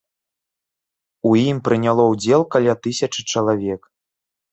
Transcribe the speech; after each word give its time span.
У 1.31 1.33
ім 1.41 1.57
прыняло 1.67 2.03
удзел 2.13 2.41
каля 2.55 2.73
тысячы 2.87 3.21
чалавек. 3.35 3.81